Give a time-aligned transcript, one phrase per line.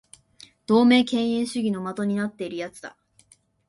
[0.65, 2.97] 同盟敬遠主義の的になっている奴だ